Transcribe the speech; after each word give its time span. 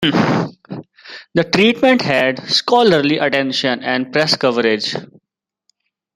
The 1.35 1.43
treatment 1.43 2.01
had 2.01 2.49
scholarly 2.49 3.19
attention 3.19 3.83
and 3.83 4.11
press 4.11 4.35
coverage. 4.35 4.95